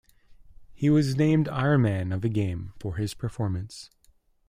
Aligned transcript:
He 0.73 0.89
was 0.89 1.15
named 1.15 1.45
Ironman 1.45 2.11
of 2.11 2.21
the 2.21 2.27
Game 2.29 2.73
for 2.79 2.95
his 2.95 3.13
performance. 3.13 3.91